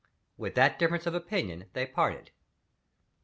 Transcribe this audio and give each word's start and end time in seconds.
With 0.35 0.55
that 0.55 0.79
difference 0.79 1.05
of 1.05 1.13
opinion, 1.13 1.65
they 1.73 1.85
parted. 1.85 2.31